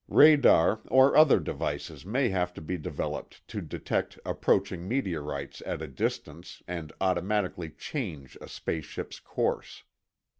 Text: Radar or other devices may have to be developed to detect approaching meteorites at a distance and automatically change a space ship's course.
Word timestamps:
Radar 0.07 0.81
or 0.87 1.15
other 1.15 1.39
devices 1.39 2.07
may 2.07 2.29
have 2.29 2.55
to 2.55 2.61
be 2.63 2.75
developed 2.75 3.47
to 3.47 3.61
detect 3.61 4.17
approaching 4.25 4.87
meteorites 4.87 5.61
at 5.63 5.79
a 5.79 5.87
distance 5.87 6.63
and 6.67 6.91
automatically 6.99 7.69
change 7.69 8.35
a 8.41 8.49
space 8.49 8.85
ship's 8.85 9.19
course. 9.19 9.83